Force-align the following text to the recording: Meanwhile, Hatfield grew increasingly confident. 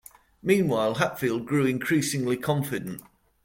Meanwhile, 0.41 0.95
Hatfield 0.95 1.45
grew 1.45 1.67
increasingly 1.67 2.35
confident. 2.35 3.03